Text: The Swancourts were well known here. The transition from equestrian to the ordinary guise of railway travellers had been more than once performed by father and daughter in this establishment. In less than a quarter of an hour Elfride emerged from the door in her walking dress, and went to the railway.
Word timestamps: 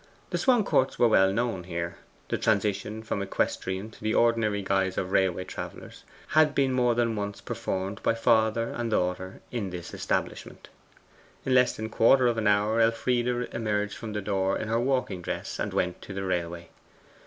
The 0.31 0.39
Swancourts 0.39 0.97
were 0.97 1.07
well 1.07 1.31
known 1.31 1.65
here. 1.65 1.97
The 2.29 2.39
transition 2.39 3.03
from 3.03 3.21
equestrian 3.21 3.91
to 3.91 4.01
the 4.01 4.15
ordinary 4.15 4.63
guise 4.63 4.97
of 4.97 5.11
railway 5.11 5.43
travellers 5.43 6.03
had 6.29 6.55
been 6.55 6.73
more 6.73 6.95
than 6.95 7.15
once 7.15 7.39
performed 7.39 8.01
by 8.01 8.15
father 8.15 8.69
and 8.71 8.89
daughter 8.89 9.41
in 9.51 9.69
this 9.69 9.93
establishment. 9.93 10.69
In 11.45 11.53
less 11.53 11.75
than 11.75 11.85
a 11.85 11.89
quarter 11.89 12.25
of 12.25 12.39
an 12.39 12.47
hour 12.47 12.81
Elfride 12.81 13.27
emerged 13.53 13.95
from 13.95 14.13
the 14.13 14.21
door 14.23 14.57
in 14.57 14.69
her 14.69 14.79
walking 14.79 15.21
dress, 15.21 15.59
and 15.59 15.71
went 15.71 16.01
to 16.01 16.13
the 16.15 16.23
railway. 16.23 16.69